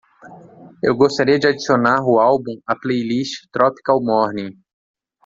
Eu 0.83 0.95
gostaria 0.97 1.37
de 1.37 1.45
adicionar 1.45 2.01
o 2.03 2.19
álbum 2.19 2.59
à 2.65 2.75
playlist 2.75 3.47
Tropical 3.51 4.01
Morning. 4.03 4.59